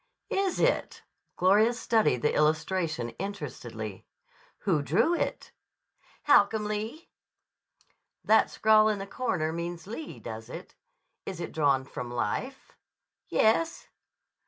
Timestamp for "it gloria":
0.59-1.73